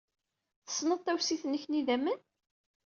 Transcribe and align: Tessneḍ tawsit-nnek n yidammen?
Tessneḍ 0.65 0.99
tawsit-nnek 1.01 1.63
n 1.67 1.77
yidammen? 1.77 2.19